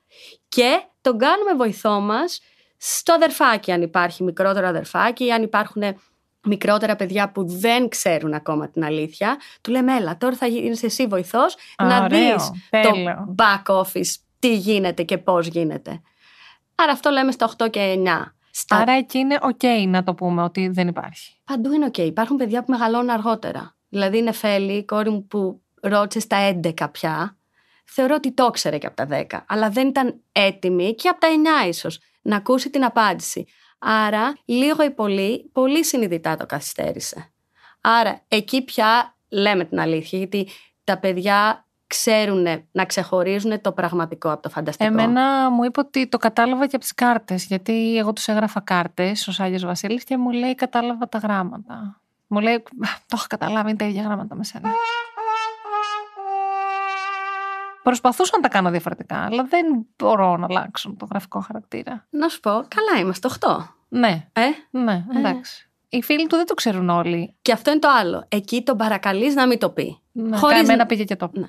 Και 0.48 0.82
τον 1.00 1.18
κάνουμε 1.18 1.54
βοηθό 1.56 2.00
μας 2.00 2.40
στο 2.76 3.12
αδερφάκι, 3.12 3.72
αν 3.72 3.82
υπάρχει 3.82 4.22
μικρότερο 4.22 4.66
αδερφάκι, 4.66 5.24
ή 5.24 5.32
αν 5.32 5.42
υπάρχουν 5.42 5.82
μικρότερα 6.46 6.96
παιδιά 6.96 7.30
που 7.30 7.44
δεν 7.46 7.88
ξέρουν 7.88 8.34
ακόμα 8.34 8.68
την 8.68 8.84
αλήθεια. 8.84 9.36
Του 9.60 9.70
λέμε, 9.70 9.96
έλα, 9.96 10.16
τώρα 10.16 10.36
θα 10.36 10.46
γίνεις 10.46 10.82
εσύ 10.82 11.06
βοηθός 11.06 11.56
Α, 11.76 11.86
να 11.86 12.04
ωραίο. 12.04 12.36
δεις 12.36 12.50
Τέλειο. 12.70 13.14
το 13.26 13.34
back 13.36 13.74
office, 13.82 14.14
τι 14.38 14.56
γίνεται 14.56 15.02
και 15.02 15.18
πώς 15.18 15.46
γίνεται. 15.46 16.00
Άρα 16.74 16.92
αυτό 16.92 17.10
λέμε 17.10 17.32
στα 17.32 17.44
8 17.58 17.70
και 17.70 17.80
9. 17.80 18.34
Στα 18.56 18.76
Άρα 18.76 18.92
εκεί 18.92 19.18
είναι 19.18 19.38
οκ 19.42 19.62
να 19.86 20.02
το 20.02 20.14
πούμε 20.14 20.42
ότι 20.42 20.68
δεν 20.68 20.88
υπάρχει. 20.88 21.36
Παντού 21.44 21.72
είναι 21.72 21.84
οκ. 21.84 21.98
Υπάρχουν 21.98 22.36
παιδιά 22.36 22.64
που 22.64 22.70
μεγαλώνουν 22.70 23.10
αργότερα. 23.10 23.76
Δηλαδή, 23.88 24.18
η 24.18 24.22
Νεφέλη, 24.22 24.72
η 24.72 24.84
κόρη 24.84 25.10
μου 25.10 25.26
που 25.26 25.62
ρώτησε 25.80 26.20
στα 26.20 26.60
11 26.62 26.72
πια, 26.92 27.36
θεωρώ 27.84 28.14
ότι 28.14 28.32
το 28.32 28.44
ήξερε 28.44 28.78
και 28.78 28.86
από 28.86 28.96
τα 28.96 29.06
10, 29.10 29.24
αλλά 29.46 29.70
δεν 29.70 29.88
ήταν 29.88 30.20
έτοιμη 30.32 30.94
και 30.94 31.08
από 31.08 31.20
τα 31.20 31.28
9 31.64 31.68
ίσως 31.68 31.98
να 32.22 32.36
ακούσει 32.36 32.70
την 32.70 32.84
απάντηση. 32.84 33.46
Άρα, 33.78 34.36
λίγο 34.44 34.84
ή 34.84 34.90
πολύ, 34.90 35.50
πολύ 35.52 35.84
συνειδητά 35.84 36.36
το 36.36 36.46
καθυστέρησε. 36.46 37.32
Άρα, 37.80 38.24
εκεί 38.28 38.62
πια 38.62 39.16
λέμε 39.28 39.64
την 39.64 39.80
αλήθεια, 39.80 40.18
γιατί 40.18 40.48
τα 40.84 40.98
παιδιά 40.98 41.63
ξέρουν 41.86 42.46
να 42.72 42.84
ξεχωρίζουν 42.84 43.60
το 43.60 43.72
πραγματικό 43.72 44.30
από 44.32 44.42
το 44.42 44.48
φανταστικό. 44.48 44.90
Εμένα 44.92 45.50
μου 45.50 45.64
είπε 45.64 45.80
ότι 45.80 46.06
το 46.08 46.18
κατάλαβα 46.18 46.66
και 46.66 46.76
από 46.76 46.84
τις 46.84 46.94
κάρτες. 46.94 47.44
Γιατί 47.46 47.96
εγώ 47.98 48.12
τους 48.12 48.28
έγραφα 48.28 48.60
κάρτες 48.60 49.28
ως 49.28 49.40
Άγιος 49.40 49.64
Βασίλης 49.64 50.04
και 50.04 50.16
μου 50.16 50.30
λέει 50.30 50.54
κατάλαβα 50.54 51.08
τα 51.08 51.18
γράμματα. 51.18 52.00
Μου 52.26 52.40
λέει, 52.40 52.54
«Α, 52.54 52.62
το 53.06 53.14
έχω 53.14 53.24
καταλάβει, 53.28 53.68
είναι 53.68 53.78
τα 53.78 53.84
ίδια 53.84 54.02
γράμματα 54.02 54.34
με 54.34 54.44
σένα. 54.44 54.68
Προσπαθούσα 57.82 58.32
να 58.36 58.42
τα 58.42 58.48
κάνω 58.48 58.70
διαφορετικά, 58.70 59.16
αλλά 59.24 59.44
δεν 59.44 59.66
μπορώ 59.96 60.36
να 60.36 60.46
αλλάξω 60.50 60.94
το 60.98 61.06
γραφικό 61.10 61.40
χαρακτήρα. 61.40 62.06
Να 62.10 62.28
σου 62.28 62.40
πω, 62.40 62.50
καλά 62.50 63.00
είμαστε 63.00 63.28
8. 63.40 63.74
Ναι, 63.88 64.26
Ε, 64.32 64.42
ναι, 64.70 65.04
εντάξει. 65.16 65.68
Οι 65.88 66.02
φίλοι 66.02 66.26
του 66.26 66.36
δεν 66.36 66.46
το 66.46 66.54
ξέρουν 66.54 66.88
όλοι. 66.88 67.34
και 67.42 67.52
αυτό 67.52 67.70
είναι 67.70 67.78
το 67.78 67.88
άλλο. 68.00 68.24
Εκεί 68.28 68.62
τον 68.62 68.76
παρακαλείς 68.76 69.34
να 69.34 69.46
μην 69.46 69.58
το 69.58 69.70
πει. 69.70 69.98
Ναι, 70.12 70.36
Χωρίς 70.36 70.58
Εμένα 70.58 70.76
να- 70.76 70.86
πήγε 70.86 71.04
και 71.04 71.16
το. 71.16 71.30
Ναι. 71.32 71.46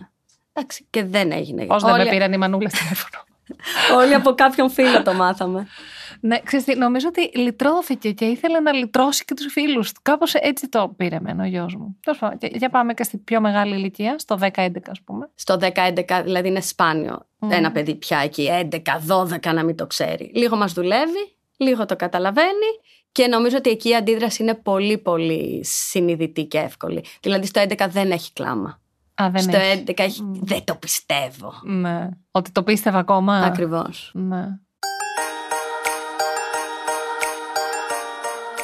Εντάξει, 0.57 0.85
και 0.89 1.03
δεν 1.03 1.31
έγινε. 1.31 1.65
Πώ 1.65 1.79
δεν 1.79 1.93
όλοι, 1.93 2.03
με 2.03 2.09
πήραν 2.09 2.33
οι 2.33 2.37
μανούλες 2.37 2.73
τηλέφωνο. 2.73 3.23
όλοι 4.01 4.13
από 4.13 4.33
κάποιον 4.33 4.69
φίλο 4.69 5.03
το 5.03 5.13
μάθαμε. 5.13 5.67
ναι, 6.19 6.39
ξέρεις 6.39 6.65
τι, 6.65 6.75
νομίζω 6.77 7.07
ότι 7.07 7.39
λυτρώθηκε 7.39 8.11
και 8.11 8.25
ήθελε 8.25 8.59
να 8.59 8.71
λυτρώσει 8.73 9.25
και 9.25 9.33
τους 9.33 9.51
φίλους 9.51 9.91
του. 9.91 9.99
Κάπως 10.03 10.33
έτσι 10.33 10.69
το 10.69 10.93
πήρε 10.97 11.15
εμένα 11.15 11.43
ο 11.43 11.45
γιος 11.47 11.75
μου. 11.75 11.97
Τέλος 12.03 12.19
πάντων, 12.19 12.37
και- 12.37 12.51
Για 12.53 12.69
πάμε 12.69 12.93
και 12.93 13.03
στην 13.03 13.23
πιο 13.23 13.41
μεγάλη 13.41 13.75
ηλικία, 13.75 14.15
στο 14.19 14.37
10-11 14.41 14.89
ας 14.89 15.01
πούμε. 15.05 15.29
Στο 15.35 15.57
10-11, 15.57 16.21
δηλαδή 16.23 16.47
είναι 16.47 16.61
σπάνιο 16.61 17.25
Μμμ. 17.39 17.51
ένα 17.51 17.71
παιδί 17.71 17.95
πια 17.95 18.19
εκεί 18.19 18.49
11-12 18.71 19.53
να 19.53 19.63
μην 19.63 19.75
το 19.75 19.87
ξέρει. 19.87 20.31
Λίγο 20.35 20.55
μας 20.55 20.73
δουλεύει, 20.73 21.35
λίγο 21.57 21.85
το 21.85 21.95
καταλαβαίνει 21.95 22.69
και 23.11 23.27
νομίζω 23.27 23.57
ότι 23.57 23.69
εκεί 23.69 23.89
η 23.89 23.95
αντίδραση 23.95 24.43
είναι 24.43 24.53
πολύ 24.55 24.97
πολύ 24.97 25.65
συνειδητή 25.65 26.45
και 26.45 26.57
εύκολη. 26.57 27.03
Δηλαδή 27.21 27.45
στο 27.45 27.61
11 27.61 27.87
δεν 27.89 28.11
έχει 28.11 28.33
κλάμα. 28.33 28.79
Α, 29.21 29.29
δεν 29.29 29.41
στο 29.41 29.57
έχεις. 29.57 29.83
11 29.87 29.99
έχει 29.99 30.23
Μμ. 30.23 30.33
δεν 30.41 30.63
το 30.63 30.75
πιστεύω. 30.75 31.53
Ναι. 31.63 32.09
Ότι 32.31 32.51
το 32.51 32.63
πίστευα 32.63 32.99
ακόμα. 32.99 33.37
Ακριβώς. 33.37 34.11
Ναι. 34.13 34.45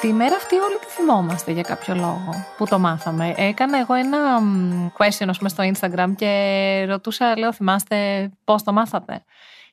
Τη 0.02 0.14
μέρα 0.14 0.36
αυτή 0.36 0.56
όλοι 0.56 0.76
τη 0.80 0.86
θυμόμαστε 0.86 1.52
για 1.52 1.62
κάποιο 1.62 1.96
λόγο 1.96 2.30
που 2.58 2.66
το 2.66 2.80
μάθαμε. 2.80 3.34
Έκανα 3.38 3.80
εγώ 3.80 3.94
ένα 3.94 4.42
μ, 4.42 4.88
question 4.98 5.26
ας 5.28 5.38
πούμε, 5.38 5.50
στο 5.50 5.64
Instagram 5.74 6.14
και 6.16 6.86
ρωτούσα, 6.88 7.38
λέω, 7.38 7.54
θυμάστε 7.54 8.30
πώς 8.44 8.64
το 8.64 8.74
μάθατε; 8.74 9.24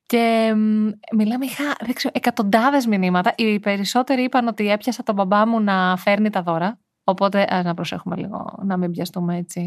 Και 0.07 0.53
μ, 0.57 0.89
μιλάμε, 1.17 1.45
είχα 1.45 1.65
δεν 1.81 1.95
ξέρω, 1.95 2.15
εκατοντάδες 2.17 2.87
μηνύματα. 2.87 3.33
Οι 3.37 3.59
περισσότεροι 3.61 4.23
είπαν 4.23 4.47
ότι 4.47 4.71
έπιασα 4.71 5.03
τον 5.03 5.15
μπαμπά 5.15 5.47
μου 5.47 5.61
να 5.61 5.97
φέρνει 5.97 6.31
τα 6.31 6.43
δώρα. 6.43 6.79
Οπότε 7.05 7.47
ας 7.49 7.65
να 7.65 7.75
προσέχουμε 7.75 8.17
λίγο 8.17 8.59
να 8.63 8.77
μην 8.77 8.91
πιαστούμε 8.91 9.37
έτσι 9.37 9.63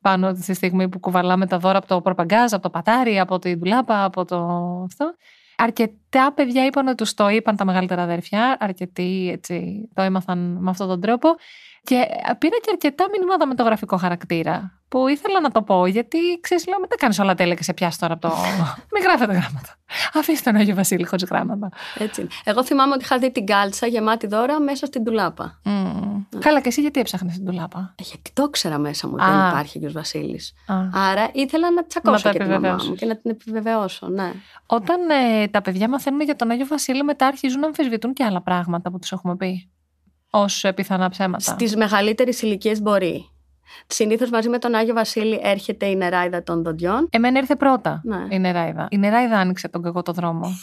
πάνω 0.00 0.34
στη 0.34 0.54
στιγμή 0.54 0.88
που 0.88 0.98
κουβαλάμε 0.98 1.46
τα 1.46 1.58
δώρα 1.58 1.78
από 1.78 1.86
το 1.86 2.00
προπαγκάζ, 2.00 2.52
από 2.52 2.62
το 2.62 2.70
πατάρι, 2.70 3.18
από 3.18 3.38
τη 3.38 3.56
ντουλάπα, 3.56 4.04
από 4.04 4.24
το 4.24 4.36
αυτό. 4.84 5.14
Αρκετοί 5.60 6.00
τα 6.08 6.32
παιδιά 6.34 6.66
είπαν 6.66 6.86
ότι 6.86 6.96
τους 6.96 7.14
το 7.14 7.28
είπαν 7.28 7.56
τα 7.56 7.64
μεγαλύτερα 7.64 8.02
αδέρφια. 8.02 8.56
Αρκετοί 8.60 9.30
έτσι 9.32 9.88
το 9.94 10.02
έμαθαν 10.02 10.38
με 10.60 10.70
αυτόν 10.70 10.88
τον 10.88 11.00
τρόπο. 11.00 11.28
Και 11.88 12.06
πήρα 12.38 12.56
και 12.56 12.70
αρκετά 12.70 13.06
μηνύματα 13.18 13.46
με 13.46 13.54
το 13.54 13.62
γραφικό 13.62 13.96
χαρακτήρα. 13.96 14.72
Που 14.88 15.08
ήθελα 15.08 15.40
να 15.40 15.50
το 15.50 15.62
πω, 15.62 15.86
γιατί 15.86 16.18
ξέρεις, 16.40 16.66
λέω, 16.66 16.78
μην 16.78 16.88
τα 16.88 16.96
κάνεις 16.96 17.18
όλα 17.18 17.34
τέλεια 17.34 17.54
και 17.54 17.62
σε 17.62 17.74
πιάσεις 17.74 17.98
τώρα 17.98 18.12
από 18.12 18.28
το. 18.28 18.34
μην 18.92 19.02
γράφετε 19.02 19.32
γράμματα. 19.32 19.76
Αφήστε 20.14 20.50
τον 20.50 20.60
Άγιο 20.60 20.74
Βασίλη 20.74 21.04
χωρίς 21.04 21.24
γράμματα. 21.24 21.68
Έτσι. 21.98 22.26
Εγώ 22.44 22.64
θυμάμαι 22.64 22.94
ότι 22.94 23.04
είχα 23.04 23.18
δει 23.18 23.32
την 23.32 23.46
κάλτσα 23.46 23.86
γεμάτη 23.86 24.26
δώρα 24.26 24.60
μέσα 24.60 24.86
στην 24.86 25.04
τουλάπα. 25.04 25.60
Mm. 25.64 26.38
Καλά, 26.38 26.60
και 26.60 26.68
εσύ 26.68 26.80
γιατί 26.80 27.00
έψαχνες 27.00 27.34
την 27.34 27.44
τουλάπα. 27.44 27.94
Ε, 27.98 28.02
γιατί 28.04 28.30
το 28.32 28.44
ήξερα 28.48 28.78
μέσα 28.78 29.06
μου 29.08 29.14
ότι 29.16 29.30
δεν 29.30 29.48
υπάρχει 29.48 29.78
Άγιος 29.78 29.92
Βασίλης. 29.92 30.54
Άρα 30.92 31.30
ήθελα 31.32 31.70
να 31.70 31.86
τσακώσω 31.86 32.28
Να 32.28 32.32
και 32.32 32.38
το 32.38 32.44
τη 32.44 32.50
μαμά 32.50 32.54
επιβεβαιώσεις. 32.54 32.88
μου 32.88 32.94
και 32.94 33.06
να 33.06 33.16
την 33.16 33.30
επιβεβαιώσω. 33.30 34.08
Ναι. 34.08 34.32
Όταν 34.66 35.10
ε, 35.10 35.48
τα 35.48 35.62
παιδιά 35.62 35.88
μαθαίνουν 35.88 36.20
για 36.20 36.36
τον 36.36 36.50
Άγιο 36.50 36.66
Βασίλη, 36.66 37.02
μετά 37.02 37.26
αρχίζουν 37.26 37.60
να 37.60 37.66
αμφισβητούν 37.66 38.12
και 38.12 38.24
άλλα 38.24 38.42
πράγματα 38.42 38.90
που 38.90 38.98
τους 38.98 39.12
έχουμε 39.12 39.36
πει. 39.36 39.70
Ω 40.30 40.72
πιθανά 40.74 41.08
ψέματα. 41.08 41.52
Στις 41.52 41.76
μεγαλύτερες 41.76 42.42
ηλικίες 42.42 42.80
μπορεί. 42.82 43.30
Συνήθως 43.86 44.30
μαζί 44.30 44.48
με 44.48 44.58
τον 44.58 44.74
Άγιο 44.74 44.94
Βασίλη 44.94 45.40
έρχεται 45.42 45.86
η 45.86 45.96
νεράιδα 45.96 46.42
των 46.42 46.62
δοντιών. 46.62 47.08
Εμένα 47.10 47.38
ήρθε 47.38 47.56
πρώτα 47.56 48.00
Ναι. 48.04 48.26
η 48.28 48.38
νεράιδα. 48.38 48.86
Η 48.90 48.98
νεράιδα 48.98 49.38
άνοιξε 49.38 49.68
τον 49.68 49.82
κακό 49.82 50.02
το 50.02 50.12
δρόμο. 50.12 50.50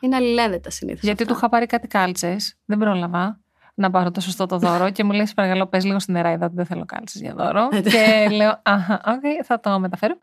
Είναι 0.00 0.16
αλληλένδετα 0.16 0.70
συνήθως. 0.70 1.02
γιατί 1.02 1.24
του 1.24 1.32
είχα 1.32 1.48
πάρει 1.48 1.66
κάτι 1.66 1.86
κάλτσες. 1.88 2.54
Δεν 2.64 2.78
πρόλαβα 2.78 3.40
να 3.74 3.90
πάρω 3.90 4.10
το 4.10 4.20
σωστό 4.20 4.46
το 4.46 4.58
δώρο 4.58 4.90
και 4.90 5.04
μου 5.04 5.12
λέει: 5.12 5.26
«Σε 5.26 5.34
Παρακαλώ, 5.34 5.66
πες 5.66 5.84
λίγο 5.84 5.98
στην 6.00 6.14
νεράιδα 6.14 6.46
ότι 6.46 6.54
δεν 6.54 6.66
θέλω 6.66 6.84
κάλτσες 6.84 7.20
για 7.20 7.34
δώρο. 7.34 7.68
και 7.68 8.28
λέω: 8.30 8.60
Αχα, 8.62 9.00
οκ, 9.06 9.44
θα 9.44 9.60
το 9.60 9.78
μεταφέρω. 9.80 10.14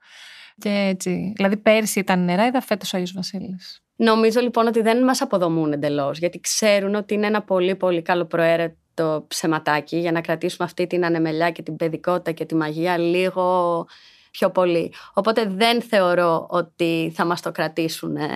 Και 0.58 0.70
έτσι. 0.70 1.34
Δηλαδή, 1.36 1.58
πέρσι 1.58 2.00
ήταν 2.00 2.22
η 2.22 2.24
νεράιδα, 2.24 2.62
φέτος 2.62 2.94
ο 2.94 2.98
Άγιος 2.98 3.12
Βασίλης. 3.14 3.84
Νομίζω 3.96 4.42
λοιπόν 4.42 4.68
ότι 4.68 4.82
δεν 4.82 5.04
μας 5.04 5.22
αποδομούν 5.22 5.72
εντελώς, 5.74 6.18
γιατί 6.20 6.40
ξέρουν 6.40 6.96
ότι 6.96 7.14
είναι 7.14 7.28
ένα 7.28 7.42
πολύ 7.42 7.76
πολύ 7.76 8.02
καλοπροαίρετο 8.02 9.26
ψεματάκι 9.28 9.98
για 9.98 10.12
να 10.12 10.22
κρατήσουμε 10.22 10.68
αυτή 10.68 10.88
την 10.88 11.06
ανεμελιά 11.06 11.52
και 11.52 11.62
την 11.62 11.76
παιδικότητα 11.76 12.32
και 12.32 12.46
τη 12.46 12.56
μαγεία 12.56 12.98
λίγο 12.98 13.86
πιο 14.32 14.50
πολύ. 14.50 14.94
Οπότε 15.14 15.46
δεν 15.46 15.82
θεωρώ 15.82 16.48
ότι 16.50 17.12
θα 17.16 17.26
μας 17.26 17.42
το 17.42 17.52
κρατήσουν 17.52 18.16
ε, 18.16 18.28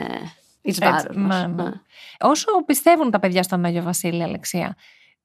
εις 0.61 0.77
Έτσι, 0.77 0.91
βάρος 0.91 1.15
μας. 1.15 1.41
ναι, 1.41 1.47
ναι. 1.47 1.63
Ναι. 1.63 1.71
Όσο 2.19 2.47
πιστεύουν 2.65 3.11
τα 3.11 3.19
παιδιά 3.19 3.43
στον 3.43 3.65
Άγιο 3.65 3.81
Βασίλη, 3.83 4.23
Αλεξία, 4.23 4.75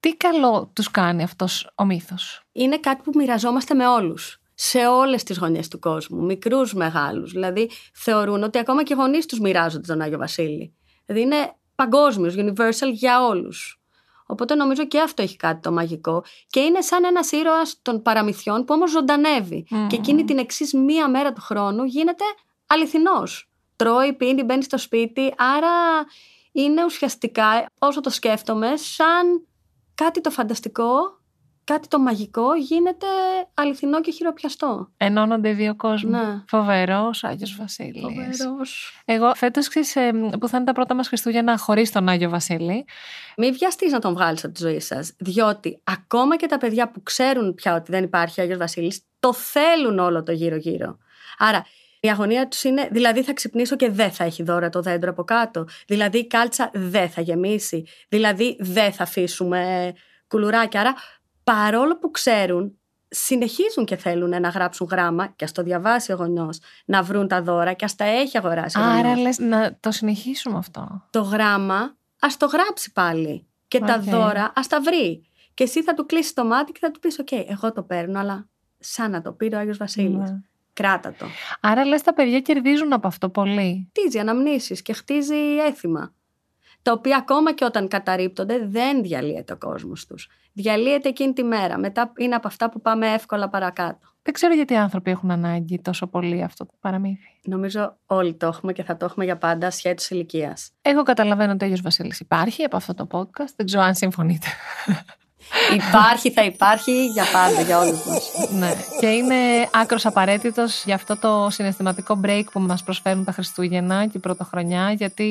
τι 0.00 0.16
καλό 0.16 0.70
τους 0.72 0.90
κάνει 0.90 1.22
αυτός 1.22 1.72
ο 1.74 1.84
μύθος; 1.84 2.42
Είναι 2.52 2.78
κάτι 2.78 3.02
που 3.02 3.12
μοιραζόμαστε 3.14 3.74
με 3.74 3.86
όλους. 3.88 4.41
Σε 4.54 4.86
όλες 4.86 5.22
τις 5.22 5.38
γωνιές 5.38 5.68
του 5.68 5.78
κόσμου, 5.78 6.24
μικρούς, 6.24 6.74
μεγάλους. 6.74 7.32
Δηλαδή 7.32 7.70
θεωρούν 7.94 8.42
ότι 8.42 8.58
ακόμα 8.58 8.82
και 8.82 8.92
οι 8.92 8.96
γονείς 8.96 9.26
τους 9.26 9.40
μοιράζονται 9.40 9.86
τον 9.86 10.00
Άγιο 10.00 10.18
Βασίλη. 10.18 10.74
Δηλαδή 11.06 11.24
είναι 11.24 11.54
παγκόσμιος, 11.74 12.34
universal 12.36 12.92
για 12.92 13.26
όλους. 13.26 13.82
Οπότε 14.26 14.54
νομίζω 14.54 14.86
και 14.86 15.00
αυτό 15.00 15.22
έχει 15.22 15.36
κάτι 15.36 15.60
το 15.60 15.72
μαγικό. 15.72 16.24
Και 16.46 16.60
είναι 16.60 16.80
σαν 16.80 17.04
ένας 17.04 17.32
ήρωας 17.32 17.78
των 17.82 18.02
παραμυθιών 18.02 18.64
που 18.64 18.74
όμως 18.74 18.90
ζωντανεύει. 18.90 19.66
Μμμ. 19.70 19.86
Και 19.86 19.96
εκείνη 19.96 20.24
την 20.24 20.38
εξής 20.38 20.72
μία 20.72 21.08
μέρα 21.08 21.32
του 21.32 21.40
χρόνου 21.40 21.84
γίνεται 21.84 22.24
αληθινός. 22.66 23.50
Τρώει, 23.76 24.12
πίνει, 24.12 24.42
μπαίνει 24.42 24.62
στο 24.62 24.78
σπίτι. 24.78 25.34
Άρα 25.36 25.68
είναι 26.52 26.84
ουσιαστικά, 26.84 27.66
όσο 27.78 28.00
το 28.00 28.10
σκέφτομαι, 28.10 28.76
σαν 28.76 29.46
κάτι 29.94 30.20
το 30.20 30.30
φανταστικό, 30.30 31.20
κάτι 31.64 31.88
το 31.88 31.98
μαγικό 31.98 32.54
γίνεται 32.54 33.06
αληθινό 33.54 34.00
και 34.00 34.10
χειροπιαστό. 34.10 34.88
Ενώνονται 34.96 35.48
οι 35.48 35.52
δύο 35.52 35.76
κόσμοι. 35.76 36.10
Ναι. 36.10 36.42
Φοβερός 36.48 37.24
Άγιος 37.24 37.56
Βασίλης. 37.56 38.02
Φοβερός. 38.02 39.02
Εγώ 39.04 39.34
φέτος 39.34 39.68
που 40.40 40.48
θα 40.48 40.56
είναι 40.56 40.66
τα 40.66 40.72
πρώτα 40.72 40.94
μας 40.94 41.08
Χριστούγεννα 41.08 41.58
χωρίς 41.58 41.92
τον 41.92 42.08
Άγιο 42.08 42.28
Βασίλη. 42.30 42.84
Μην 43.36 43.52
βιαστείς 43.52 43.92
να 43.92 43.98
τον 43.98 44.12
βγάλεις 44.12 44.44
από 44.44 44.54
τη 44.54 44.62
ζωή 44.62 44.80
σας. 44.80 45.12
Διότι 45.18 45.80
ακόμα 45.84 46.36
και 46.36 46.46
τα 46.46 46.58
παιδιά 46.58 46.90
που 46.90 47.02
ξέρουν 47.02 47.54
πια 47.54 47.74
ότι 47.74 47.90
δεν 47.90 48.04
υπάρχει 48.04 48.40
Άγιος 48.40 48.58
Βασίλης, 48.58 49.02
το 49.20 49.32
θέλουν 49.32 49.98
όλο 49.98 50.22
το 50.22 50.32
γύρω-γύρω. 50.32 50.98
Άρα 51.38 51.66
η 52.00 52.10
αγωνία 52.10 52.48
τους 52.48 52.64
είναι, 52.64 52.88
δηλαδή 52.92 53.22
θα 53.22 53.32
ξυπνήσω 53.32 53.76
και 53.76 53.90
δεν 53.90 54.10
θα 54.10 54.24
έχει 54.24 54.42
δώρα 54.42 54.68
το 54.68 54.80
δέντρο 54.80 55.10
από 55.10 55.24
κάτω. 55.24 55.64
Δηλαδή 55.86 56.18
η 56.18 56.26
κάλτσα 56.26 56.70
δεν 56.74 57.10
θα 57.10 57.20
γεμίσει. 57.20 57.86
Δηλαδή 58.08 58.56
δεν 58.60 58.92
θα 58.92 59.02
αφήσουμε 59.02 59.92
κουλουράκια. 60.28 60.80
Άρα 60.80 60.94
παρόλο 61.44 61.98
που 61.98 62.10
ξέρουν, 62.10 62.78
συνεχίζουν 63.08 63.84
και 63.84 63.96
θέλουν 63.96 64.40
να 64.40 64.48
γράψουν 64.48 64.86
γράμμα 64.90 65.26
και 65.26 65.44
ας 65.44 65.52
το 65.52 65.62
διαβάσει 65.62 66.12
ο 66.12 66.14
γονιός, 66.14 66.58
να 66.84 67.02
βρουν 67.02 67.28
τα 67.28 67.42
δώρα 67.42 67.72
και 67.72 67.84
ας 67.84 67.96
τα 67.96 68.04
έχει 68.04 68.38
αγοράσει 68.38 68.78
ο 68.78 68.82
Άρα 68.82 68.96
γονιός. 69.08 69.18
λες 69.18 69.38
να 69.38 69.76
το 69.80 69.90
συνεχίσουμε 69.90 70.58
αυτό. 70.58 71.06
Το 71.10 71.20
γράμμα 71.22 71.96
ας 72.20 72.36
το 72.36 72.46
γράψει 72.46 72.92
πάλι 72.92 73.46
και 73.68 73.78
τα 73.78 73.94
Οκ. 73.94 74.02
δώρα 74.02 74.52
ας 74.54 74.66
τα 74.66 74.80
βρει. 74.80 75.22
Και 75.54 75.64
εσύ 75.64 75.82
θα 75.82 75.94
του 75.94 76.06
κλείσεις 76.06 76.32
το 76.32 76.44
μάτι 76.44 76.72
και 76.72 76.78
θα 76.82 76.90
του 76.90 77.00
πεις: 77.00 77.18
Οκ, 77.18 77.32
εγώ 77.32 77.72
το 77.72 77.82
παίρνω, 77.82 78.18
αλλά 78.18 78.48
σαν 78.78 79.10
να 79.10 79.22
το 79.22 79.32
πήρε 79.32 79.56
ο 79.56 79.58
Άγιος 79.58 79.76
Βασίλης. 79.76 80.30
Ναι. 80.30 80.40
Κράτα 80.72 81.14
το. 81.18 81.26
Άρα 81.60 81.84
λες 81.84 82.02
τα 82.02 82.14
παιδιά 82.14 82.40
κερδίζουν 82.40 82.92
από 82.92 83.06
αυτό 83.06 83.28
πολύ. 83.28 83.88
Χτίζει 83.88 84.18
αναμνήσεις 84.18 84.82
και 84.82 84.92
χτίζει 84.92 85.56
έθιμα. 85.68 86.12
Τα 86.82 86.92
οποία 86.92 87.16
ακόμα 87.16 87.52
και 87.52 87.64
όταν 87.64 87.88
καταρρίπτονται 87.88 88.66
δεν 88.66 89.02
διαλύεται 89.02 89.52
ο 89.52 89.56
κόσμος 89.56 90.06
τους. 90.06 90.28
Διαλύεται 90.52 91.08
εκείνη 91.08 91.32
τη 91.32 91.42
μέρα. 91.42 91.78
Μετά 91.78 92.12
είναι 92.16 92.34
από 92.34 92.48
αυτά 92.48 92.70
που 92.70 92.80
πάμε 92.80 93.12
εύκολα 93.12 93.48
παρακάτω. 93.48 94.10
Δεν 94.22 94.34
ξέρω 94.34 94.54
γιατί 94.54 94.72
οι 94.72 94.76
άνθρωποι 94.76 95.10
έχουν 95.10 95.30
ανάγκη 95.30 95.80
τόσο 95.80 96.06
πολύ 96.06 96.42
αυτό 96.42 96.66
το 96.66 96.72
παραμύθι. 96.80 97.28
Νομίζω 97.44 97.96
όλοι 98.06 98.34
το 98.34 98.46
έχουμε 98.46 98.72
και 98.72 98.82
θα 98.82 98.96
το 98.96 99.04
έχουμε 99.04 99.24
για 99.24 99.36
πάντα 99.36 99.70
σχέτως 99.70 100.10
ηλικίας. 100.10 100.70
Εγώ 100.82 101.02
καταλαβαίνω 101.02 101.52
ότι 101.52 101.62
ο 101.62 101.66
Άγιος 101.66 101.80
Βασίλης 101.80 102.20
υπάρχει 102.20 102.64
από 102.64 102.76
αυτό 102.76 102.94
το 102.94 103.06
podcast. 103.10 103.52
Δεν 103.56 103.66
ξέρω 103.66 103.82
αν 103.82 103.94
συμφωνείτε. 103.94 104.46
υπάρχει, 105.80 106.30
θα 106.30 106.44
υπάρχει 106.44 107.06
για 107.06 107.24
πάντα, 107.32 107.60
για 107.60 107.78
όλους 107.78 108.06
μας. 108.06 108.30
ναι. 108.58 108.72
Και 109.00 109.06
είναι 109.06 109.68
άκρος 109.72 110.06
απαραίτητος 110.06 110.84
για 110.84 110.94
αυτό 110.94 111.16
το 111.16 111.48
συναισθηματικό 111.50 112.20
break 112.24 112.44
που 112.52 112.60
μας 112.60 112.82
προσφέρουν 112.82 113.24
τα 113.24 113.32
Χριστούγεννα 113.32 114.06
και 114.06 114.16
η 114.16 114.20
Πρωτοχρονιά, 114.20 114.92
γιατί 114.92 115.30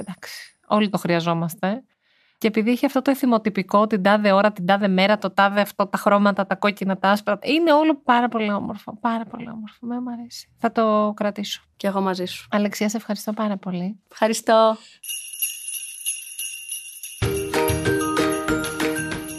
εντάξει, 0.00 0.56
όλοι 0.66 0.88
το 0.88 0.98
χρειαζόμαστε. 0.98 1.84
Και 2.38 2.46
επειδή 2.46 2.70
έχει 2.70 2.86
αυτό 2.86 3.02
το 3.02 3.10
εθιμοτυπικό, 3.10 3.86
την 3.86 4.02
τάδε 4.02 4.32
ώρα, 4.32 4.52
την 4.52 4.66
τάδε 4.66 4.88
μέρα, 4.88 5.18
το 5.18 5.30
τάδε 5.30 5.60
αυτό, 5.60 5.86
τα 5.86 5.98
χρώματα, 5.98 6.46
τα 6.46 6.54
κόκκινα, 6.54 6.98
τα 6.98 7.08
άσπρα. 7.10 7.38
Είναι 7.42 7.72
όλο 7.72 8.00
πάρα 8.04 8.28
πολύ 8.28 8.52
όμορφο. 8.52 8.98
Πάρα 9.00 9.24
πολύ 9.24 9.48
όμορφο. 9.48 9.86
Με 9.86 10.00
μου 10.00 10.10
αρέσει. 10.10 10.48
Θα 10.58 10.72
το 10.72 11.12
κρατήσω. 11.16 11.62
Και 11.76 11.86
εγώ 11.86 12.00
μαζί 12.00 12.24
σου. 12.24 12.48
Αλεξία, 12.50 12.88
σε 12.88 12.96
ευχαριστώ 12.96 13.32
πάρα 13.32 13.56
πολύ. 13.56 14.00
Ευχαριστώ. 14.10 14.76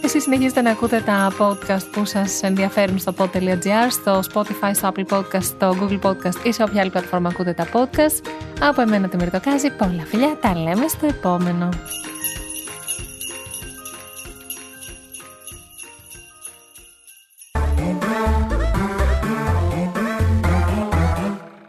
Εσείς 0.04 0.24
συνεχίζετε 0.24 0.62
να 0.62 0.72
ακούτε 0.72 1.02
τα 1.02 1.34
podcast 1.40 1.92
που 1.92 2.06
σας 2.06 2.44
ενδιαφέρουν 2.44 3.00
στο 3.00 3.14
pod.gr, 3.18 3.88
στο 3.90 4.20
Spotify, 4.34 4.72
στο 4.74 4.92
Apple 4.96 5.06
Podcast, 5.06 5.44
στο 5.44 5.76
Google 5.82 6.02
Podcast 6.02 6.46
ή 6.46 6.52
σε 6.52 6.64
όποια 6.64 6.82
άλλη 6.82 6.90
πλατφόρμα 6.90 7.30
ακούτε 7.30 7.54
τα 7.54 7.68
podcast. 7.74 8.28
Από 8.62 8.82
εμένα 8.82 9.08
τη 9.08 9.16
Μυρτοκάζη, 9.18 9.72
πολλά 9.72 10.04
φιλιά, 10.06 10.38
τα 10.42 10.56
λέμε 10.56 10.88
στο 10.88 11.06
επόμενο. 11.06 11.70